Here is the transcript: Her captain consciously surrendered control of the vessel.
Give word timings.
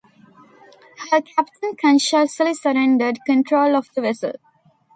Her 1.11 1.21
captain 1.21 1.75
consciously 1.75 2.55
surrendered 2.55 3.19
control 3.23 3.75
of 3.75 3.93
the 3.93 4.01
vessel. 4.01 4.31